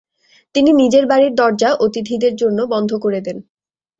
তিনি 0.55 0.71
নিজের 0.73 1.03
বাড়ির 1.07 1.33
দরজা 1.35 1.69
অতিথিদের 1.85 2.33
জন্য 2.35 2.59
বন্ধ 2.73 2.91
করে 3.03 3.19
দেন। 3.21 3.37